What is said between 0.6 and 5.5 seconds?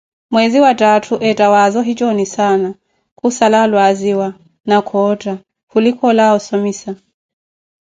wa thaathu, eetha waza ohitxonissana, khussala alwaziwa na khootha,